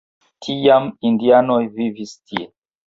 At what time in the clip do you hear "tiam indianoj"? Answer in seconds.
0.45-1.61